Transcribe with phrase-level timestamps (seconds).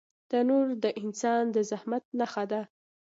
[0.29, 2.61] تنور د انسان د زحمت نښه ده